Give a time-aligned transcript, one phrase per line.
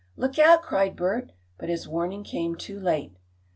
[0.17, 3.17] "Look out!" cried Bert, but his warning came too late.